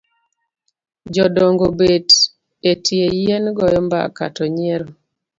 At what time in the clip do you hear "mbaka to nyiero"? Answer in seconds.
3.87-4.87